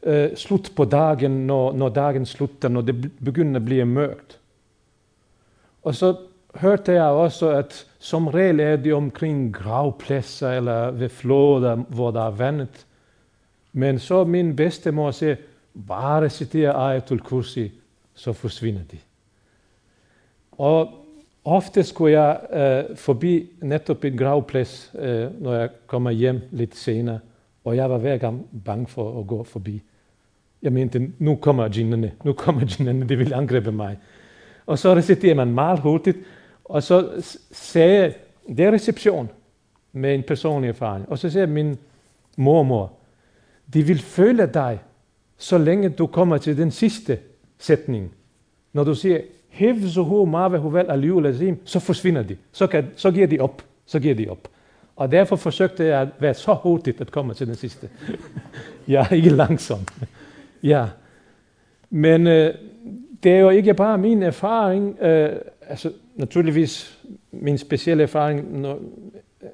[0.03, 4.39] øh, slut på dagen, når, når dagen slutter, når det begynder at blive mørkt.
[5.83, 6.15] Og så
[6.55, 12.27] hørte jeg også, at som regel er de omkring gravpladser eller ved floder, hvor der
[12.27, 12.85] er vandet.
[13.73, 15.35] Men så min bedstemor siger,
[15.87, 17.71] bare citere Ayatul Kursi,
[18.13, 18.97] så forsvinder de.
[20.51, 21.05] Og
[21.45, 27.19] ofte skulle jeg øh, forbi netop en gravplads, øh, når jeg kommer hjem lidt senere,
[27.63, 29.81] og jeg var hver gang bange for at gå forbi.
[30.61, 33.97] Jeg mente, nu kommer djinnene, nu kommer djinnene, de vil angribe mig.
[34.65, 36.17] Og så reciterer man meget hurtigt,
[36.65, 37.09] og så
[37.51, 38.13] sagde,
[38.47, 39.29] det er reception
[39.93, 41.09] med en personlig erfaring.
[41.09, 41.77] Og så sagde min
[42.37, 42.91] mormor,
[43.73, 44.79] de vil føle dig,
[45.37, 47.19] så længe du kommer til den sidste
[47.59, 48.11] sætning.
[48.73, 52.37] Når du siger, Hifzuhu mave huvel aliul lazim, så forsvinder de.
[52.51, 53.61] Så, kan, så giver de op.
[53.85, 54.47] Så giver de op.
[54.95, 57.89] Og derfor forsøgte jeg at være så hurtigt at komme til den sidste.
[58.87, 59.79] jeg er ikke langsom.
[60.63, 60.85] ja.
[61.89, 62.53] Men øh,
[63.23, 64.99] det er jo ikke bare min erfaring.
[65.01, 68.81] Øh, altså, naturligvis min specielle erfaring når,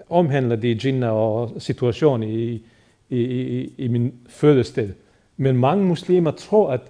[0.09, 2.65] omhandler de jinner og situationen i,
[3.09, 4.93] i, i, i min fødested.
[5.37, 6.81] Men mange muslimer tror, at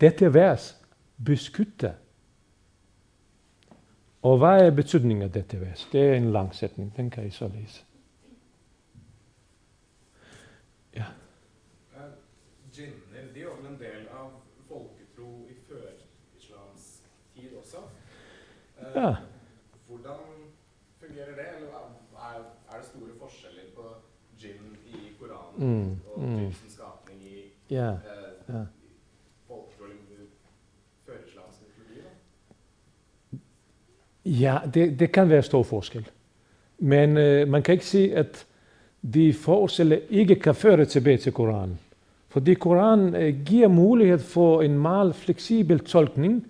[0.00, 0.76] dette vers
[1.24, 1.92] beskytter.
[4.22, 5.88] Og hvad er betydningen af dette vers?
[5.92, 7.82] Det er en lang sætning, den kan I så læse.
[10.96, 11.04] Ja.
[12.78, 12.92] Jinner,
[13.34, 14.30] de er jo en del av
[14.68, 17.02] folketro i før-islams
[17.34, 17.76] tid også.
[18.96, 19.14] Ja.
[19.88, 20.20] Hvordan
[21.00, 21.46] fungerer det?
[21.56, 21.68] Eller
[22.16, 22.38] er,
[22.72, 23.82] er det store forskjeller på
[24.42, 26.52] jinn i Koranen Mm, og mm.
[26.68, 27.98] skapning i Ja, eh,
[28.48, 28.62] ja.
[29.48, 30.26] folketro eller
[31.06, 32.00] før-islamsk mytologi?
[32.00, 33.38] da?
[34.24, 36.08] Ja, det, det kan være stor forskel.
[36.78, 38.46] Men øh, man kan ikke sige, at
[39.14, 41.78] de forskelle ikke kan føre tilbage til Koranen.
[42.28, 46.46] Fordi Koranen øh, giver mulighed for en meget fleksibel tolkning,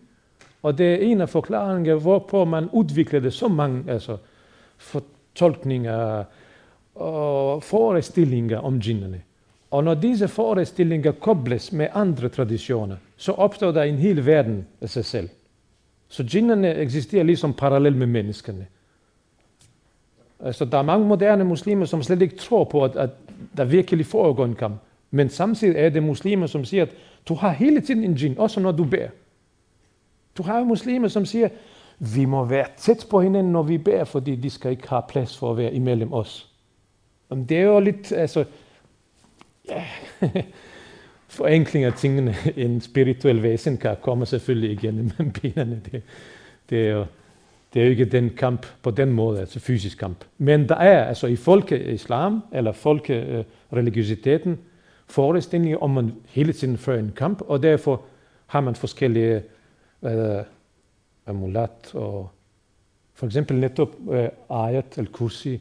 [0.67, 4.17] og det er en af forklaringerne, hvorpå man udviklede så mange altså,
[4.79, 6.25] fortolkninger
[6.95, 9.21] og forestillinger om djinnerne.
[9.71, 14.89] Og når disse forestillinger kobles med andre traditioner, så opstår der en hel verden af
[14.91, 15.29] sig selv.
[16.09, 18.67] Så djinnerne eksisterer ligesom parallelt med menneskene.
[20.41, 23.11] Altså, der er mange moderne muslimer, som slet ikke tror på, at, at
[23.57, 24.81] der virkelig foregår en kamp.
[25.11, 26.91] Men samtidig er det muslimer, som siger, at
[27.29, 29.11] du har hele tiden en djinn, også når du bærer.
[30.38, 31.49] Du har jo muslimer, som siger,
[31.99, 35.38] vi må være tæt på hinanden, når vi beder, fordi de skal ikke have plads
[35.38, 36.49] for at være imellem os.
[37.31, 38.44] Men det er jo lidt, altså,
[39.68, 39.85] ja,
[41.29, 42.35] forenkling af tingene.
[42.57, 45.11] En spirituel væsen kan komme selvfølgelig igennem
[45.42, 45.81] benene.
[45.92, 46.03] Det,
[46.70, 47.07] det, er jo,
[47.75, 50.25] det er jo ikke den kamp på den måde, altså fysisk kamp.
[50.38, 54.59] Men der er altså i folkeislam, eller folkereligiositeten, øh,
[55.07, 58.03] forestillinger om, man hele tiden fører en kamp, og derfor
[58.46, 59.42] har man forskellige
[60.07, 60.45] Øh, hvad,
[61.27, 62.31] amulat, og
[63.14, 65.61] for eksempel netop øh, ayat al-kursi,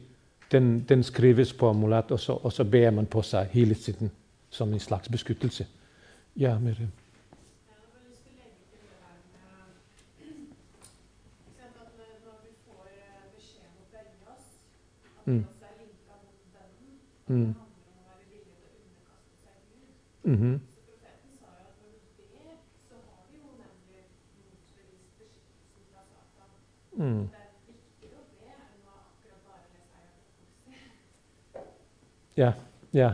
[0.52, 4.10] den, den skrives på amulat, og så, og så bærer man på sig hele tiden
[4.50, 5.66] som en slags beskyttelse.
[6.36, 6.88] Ja, med det.
[15.24, 15.44] Mm.
[17.26, 17.54] Mm.
[20.22, 20.60] Mm-hmm.
[26.96, 27.28] Mm.
[32.36, 32.52] Ja,
[32.92, 33.12] ja.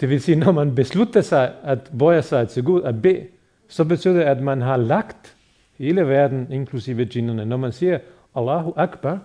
[0.00, 3.26] Det vil sige, når man beslutter sig at bøje sig til Gud at bede,
[3.68, 5.36] så betyder det, at man har lagt
[5.78, 7.46] hele verden, inklusive djinnerne.
[7.46, 7.98] Når man siger
[8.36, 9.20] Allahu Akbar,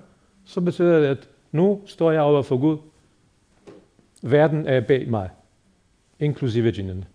[0.46, 2.78] så betyder det, at nu står jeg over for Gud.
[4.22, 5.30] Verden er bag mig,
[6.20, 7.06] inklusive djinnerne.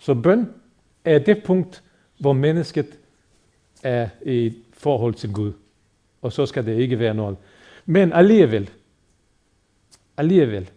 [0.00, 0.54] Så bøn
[1.04, 1.82] er det punkt,
[2.18, 2.98] hvor mennesket
[3.82, 5.52] er i et forhold til Gud.
[6.22, 7.36] Og så skal det ikke være noget.
[7.86, 8.70] Men alligevel,
[10.16, 10.70] alligevel,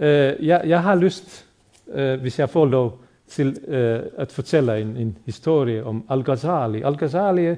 [0.00, 1.46] øh, jeg, jeg har lyst,
[1.92, 3.00] øh, hvis jeg får lov,
[3.30, 6.82] til øh, at fortælle en, en historie om Al-Ghazali.
[6.82, 7.56] Al-Ghazali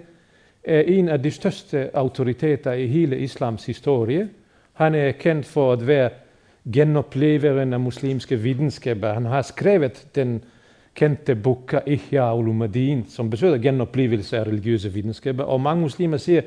[0.64, 4.28] er en af de største autoriteter i hele islams historie.
[4.72, 6.10] Han er kendt for at være
[6.72, 9.12] genopleveren af muslimske videnskaber.
[9.12, 10.44] Han har skrevet den
[10.94, 15.44] kendte bog Ihya ulumadin, som betyder genoplevelse af religiøse videnskaber.
[15.44, 16.42] Og mange muslimer siger,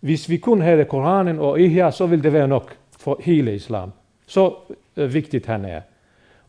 [0.00, 3.92] hvis vi kun havde Koranen og Ihya, så ville det være nok for hele islam.
[4.26, 4.54] Så
[4.96, 5.80] øh, vigtigt han er.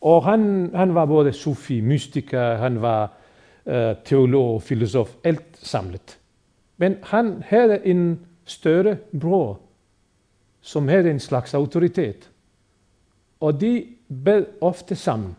[0.02, 3.14] Og han, han var både sufi, mystiker, han var
[3.66, 6.20] øh, teolog, filosof, alt samlet.
[6.78, 9.60] Men han havde en større bror,
[10.62, 12.32] som havde en slags autoritet.
[13.40, 13.86] Og de
[14.26, 15.36] bed ofte sammen.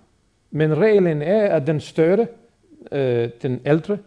[0.55, 2.27] Men reglen er, at den større,
[2.93, 3.99] øh, den ældre,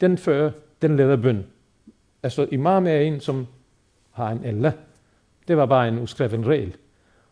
[0.00, 0.50] den fører,
[0.82, 1.46] den leder bøn.
[2.22, 3.46] Altså imam er en, som
[4.10, 4.72] har en ældre.
[5.48, 6.76] Det var bare en uskreven regel.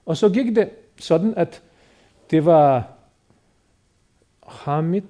[0.07, 1.63] Og så gik det sådan, at
[2.31, 2.93] det var
[4.47, 5.03] Hamid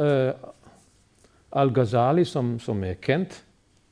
[0.00, 0.32] øh,
[1.52, 3.44] al-Ghazali, som, som er kendt.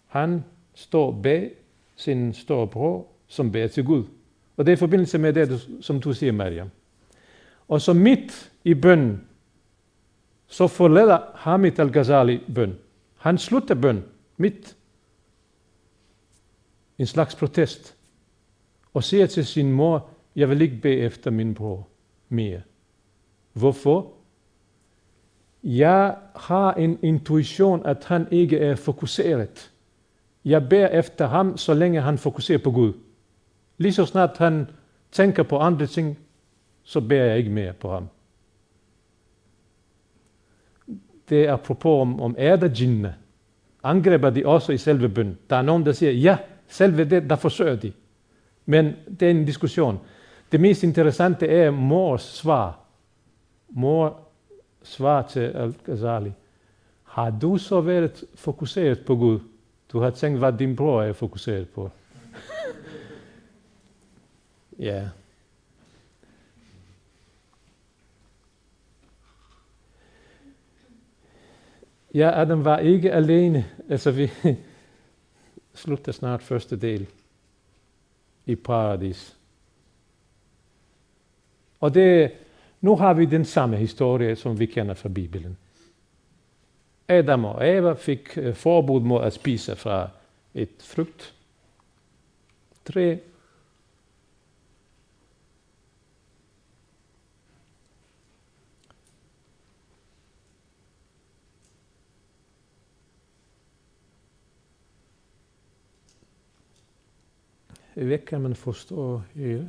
[0.06, 1.50] Han står bag
[1.96, 4.04] sin storebror, som beder til Gud.
[4.56, 6.70] Og det er i forbindelse med det, som du siger, Mariam.
[7.68, 9.20] Og så midt i bøn,
[10.46, 12.74] så forlader Hamid al-Ghazali bøn.
[13.18, 14.04] Han slutter bøn
[14.36, 14.76] midt.
[16.98, 17.96] En slags protest.
[18.94, 21.88] Og siger til sin mor, jeg vil ikke bede efter min bror
[22.28, 22.60] mere.
[23.52, 24.12] Hvorfor?
[25.62, 29.72] Jeg har en intuition, at han ikke er fokuseret.
[30.44, 32.92] Jeg beder efter ham, så længe han fokuserer på Gud.
[33.78, 34.70] Lige så snart han
[35.12, 36.18] tænker på andre ting,
[36.82, 38.08] så beder jeg ikke mere på ham.
[41.28, 43.14] Det er apropos om, om ærderjinnene.
[43.82, 45.38] Angriber de også i selve bøn.
[45.50, 47.92] Der er nogen, der siger, ja, selve det, der forsøger de.
[48.66, 50.00] Men det er en diskussion.
[50.52, 52.78] Det mest interessante er mors svar.
[53.68, 54.20] Mor
[54.82, 56.32] svar til Al-Ghazali.
[57.04, 59.40] Har du så været fokuseret på Gud?
[59.92, 61.90] Du har tænkt, hvad din bror er fokuseret på.
[64.78, 65.08] ja.
[72.16, 73.66] Ja, Adam var ikke alene.
[73.88, 74.30] Altså, vi
[75.74, 77.06] slutter snart første del
[78.46, 79.36] i paradis.
[81.80, 82.32] Og det,
[82.80, 85.56] nu har vi den samme historie, som vi kender fra Bibelen.
[87.08, 90.08] Adam og Eva fik eh, forbud mod at spise fra
[90.54, 91.34] et frugt.
[92.84, 93.18] Tre.
[108.04, 109.68] Hvad kan man forstå her?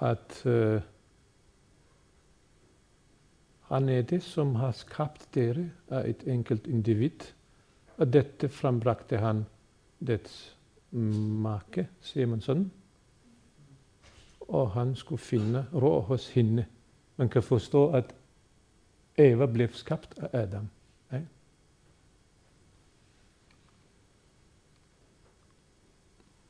[0.00, 0.80] At uh, eh,
[3.60, 7.20] han er det, som har skabt dere af et enkelt individ,
[7.96, 9.44] og dette frembragte han
[10.06, 10.56] dets
[10.90, 12.70] make, siger man sådan.
[14.40, 16.66] Og han skulle finde råd hos hende.
[17.16, 18.14] Man kan forstå, at
[19.18, 20.68] Eva blev skabt af Adam.
[21.12, 21.20] Ja?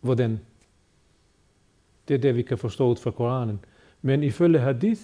[0.05, 0.41] Hvordan?
[2.09, 3.65] Det er det, vi kan forstå ud fra Koranen.
[4.03, 5.03] Men ifølge hadith,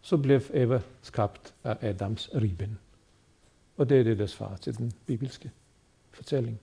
[0.00, 2.78] så blev Eva skabt af Adams ribben.
[3.76, 5.50] Og det er det, der svarer til den bibelske
[6.10, 6.60] fortælling.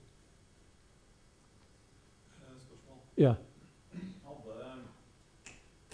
[3.18, 3.34] Ja.
[4.34, 4.82] Hadde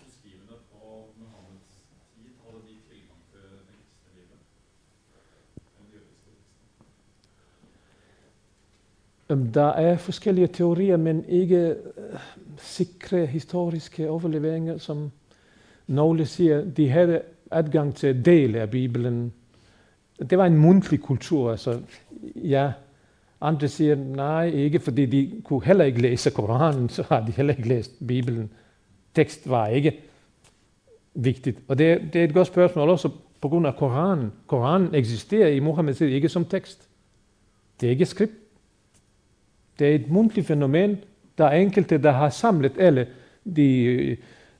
[0.06, 1.72] muslimene på Muhammeds
[2.16, 4.40] tid hadde de tilgang til det kristne livet?
[5.78, 6.86] Den jødiske kristne?
[7.54, 7.70] Øhm,
[9.32, 11.76] Øhm, der er forskellige teorier, men ikke øh,
[12.58, 15.12] sikre historiske overleveringer, som
[15.88, 17.22] nogle siger, de havde
[17.52, 19.34] adgang til dele af Bibelen.
[20.30, 21.80] Det var en mundtlig kultur, altså
[22.36, 22.72] ja,
[23.42, 27.54] andre siger nej, ikke fordi de kunne heller ikke læse Koranen, så har de heller
[27.54, 28.52] ikke læst Bibelen.
[29.16, 30.00] Tekst var ikke
[31.14, 31.60] vigtigt.
[31.68, 33.10] Og det, det er et godt spørgsmål også
[33.42, 34.32] på grund af Koranen.
[34.48, 36.90] Koranen eksisterer i Muhammeds tid ikke som tekst.
[37.82, 38.41] Det er ikke skrift.
[39.80, 40.98] Det er et mundtligt fænomen.
[41.38, 43.08] Der er enkelte, der har samlet alle
[43.56, 44.18] de øh,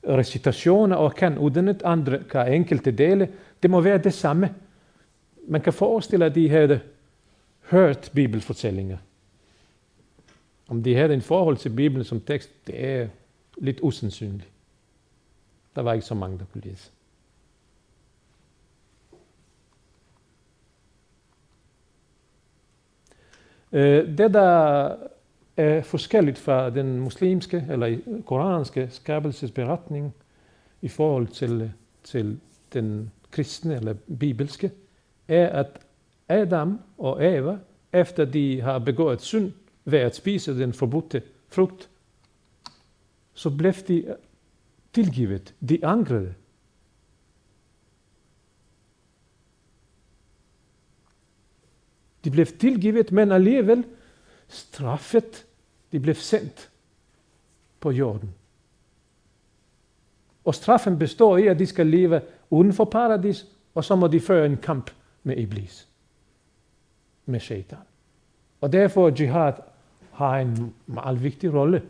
[0.08, 3.28] recitationer og kan udenet andre kan enkelte dele.
[3.62, 4.54] Det må være det samme.
[5.48, 6.80] Man kan forestille, at de havde
[7.62, 8.98] hørt bibelfortællinger.
[10.68, 13.08] Om de havde en forhold til Bibelen som tekst, det er
[13.58, 14.48] lidt usandsynligt.
[15.76, 16.90] Der var ikke så mange, der kunne læse.
[23.72, 24.94] Øh, Det, der
[25.56, 30.14] er forskelligt fra den muslimske eller koranske skabelsesberetning
[30.82, 31.72] i forhold til,
[32.04, 32.40] til
[32.72, 34.70] den kristne eller bibelske,
[35.28, 35.66] er, at
[36.28, 37.58] Adam og Eva,
[37.92, 39.52] efter de har begået synd
[39.84, 41.88] ved at spise den forbudte frugt,
[43.34, 44.14] så blev de
[44.92, 45.54] tilgivet.
[45.68, 46.34] De angrede.
[52.24, 53.84] De blev tilgivet, men alligevel
[54.48, 55.46] straffet.
[55.92, 56.70] De blev sendt
[57.80, 58.34] på jorden.
[60.44, 62.20] Og straffen består i, at de skal leve
[62.50, 64.90] uden for paradis, og så må de føre en kamp
[65.22, 65.88] med Iblis,
[67.26, 67.78] med shaitan.
[68.60, 69.52] Og derfor jihad
[70.12, 71.82] har en meget vigtig rolle.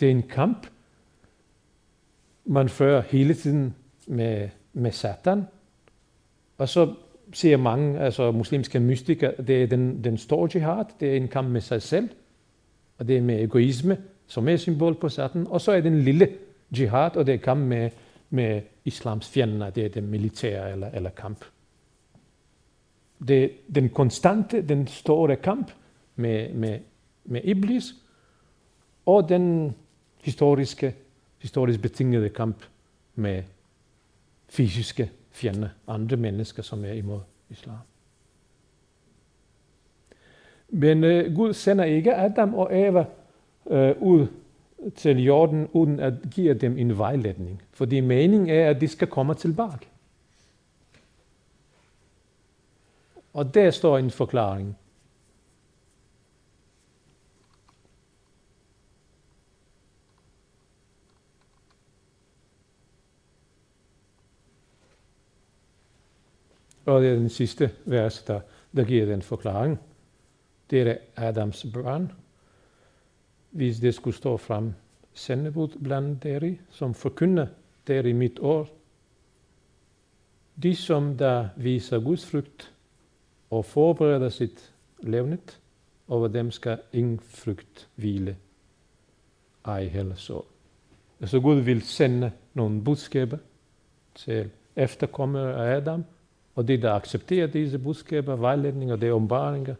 [0.00, 0.66] Det er en kamp,
[2.44, 3.74] man fører hele tiden
[4.06, 5.46] med, med satan.
[6.58, 6.94] Og så
[7.32, 11.48] ser mange, altså muslimske mystikere, det er den, den store jihad, det er en kamp
[11.48, 12.08] med sig selv,
[12.98, 15.46] og det er med egoisme, som er symbol på satan.
[15.46, 16.28] Og så er den lille
[16.78, 17.90] jihad, og det er kamp med,
[18.30, 21.44] med islams fjender, det er den militære eller, eller kamp.
[23.28, 25.70] Det er den konstante, den store kamp
[26.16, 26.78] med, med,
[27.24, 27.94] med Iblis,
[29.06, 29.74] og den
[30.22, 30.94] historiske,
[31.38, 32.64] historisk betingede kamp
[33.14, 33.42] med
[34.48, 37.20] fysiske fjende, andre mennesker, som er imod
[37.50, 37.76] islam.
[40.68, 43.04] Men uh, Gud sender ikke Adam og Eva
[43.64, 44.26] uh, ud
[44.94, 47.62] til jorden, uden at give dem en vejledning.
[47.72, 49.88] Fordi meningen er, at de skal komme tilbage.
[53.32, 54.76] Og der står en forklaring.
[66.86, 68.40] Og det er den sidste vers, der,
[68.76, 69.78] der giver den forklaring.
[70.70, 72.12] Det er Adams børn.
[73.50, 74.72] Hvis det skulle stå frem
[75.14, 77.46] sendebud blandt deri, som forkynder
[77.86, 78.68] deri mit år,
[80.62, 82.72] de som der viser Guds frugt
[83.50, 85.60] og forbereder sit levnet,
[86.08, 88.36] over dem skal ingen frugt hvile,
[89.64, 90.42] ej heller så.
[91.20, 93.38] Altså Gud vil sende nogle budskaber
[94.14, 96.04] til efterkommere af Adam,
[96.56, 99.74] og de, der accepterer disse budskaber, vejledninger, det ombaringer,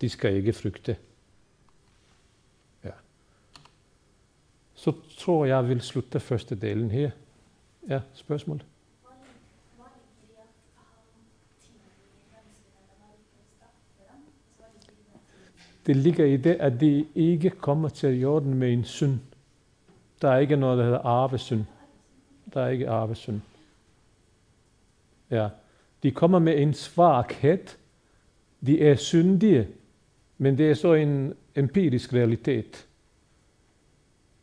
[0.00, 0.96] de skal ikke frygte.
[2.84, 2.90] Ja.
[4.74, 7.10] Så tror jeg, jeg vil slutte første delen her.
[7.88, 8.62] Ja, spørgsmål?
[15.86, 19.18] Det ligger i det, at de ikke kommer til jorden med en synd.
[20.22, 21.64] Der er ikke noget, der hedder arvesynd.
[22.54, 23.40] Der er ikke arvesynd.
[25.32, 25.48] Ja.
[26.02, 27.58] De kommer med en svaghed.
[28.66, 29.68] De er syndige,
[30.38, 32.86] men det er så en empirisk realitet.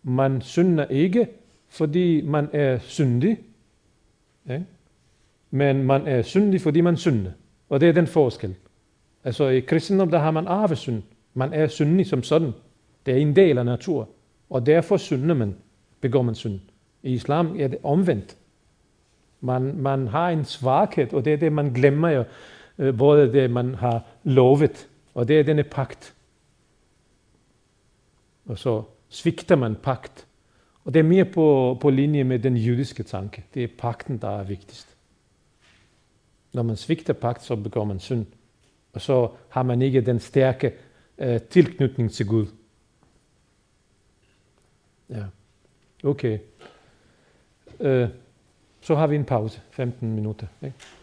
[0.04, 1.28] Man synder ikke,
[1.68, 3.40] fordi man er syndig.
[4.48, 4.62] Ja?
[5.52, 7.32] Men man er syndig, fordi man synder.
[7.70, 8.56] Og det er den forskel.
[9.24, 11.04] Altså i kristendom, der har man arvesynd.
[11.34, 12.52] Man er syndig som sådan.
[13.06, 14.10] Det er en del af natur.
[14.50, 15.56] Og derfor synder man,
[16.02, 16.60] begår man synd.
[17.04, 18.38] I islam er det omvendt.
[19.42, 22.24] Man, man har en svaghed, og det er det, man glemmer jo,
[22.78, 24.90] øh, både det man har lovet.
[25.14, 26.16] Og det er denne pagt.
[28.46, 30.28] Og så svigter man pagt.
[30.86, 33.44] Og det er mere på, på linje med den jødiske tanke.
[33.54, 34.96] Det er pakten, der er vigtigst.
[36.54, 38.26] Når man svigter pagt, så begår man synd.
[38.94, 40.74] Og så har man ikke den stærke
[41.18, 42.46] øh, tilknytning til Gud.
[45.10, 45.24] Ja,
[46.04, 46.40] okay.
[47.80, 48.10] Øh,
[48.82, 50.48] så har vi en pause, 15 minutter.
[50.64, 50.78] Ikke?
[50.80, 50.99] Tak.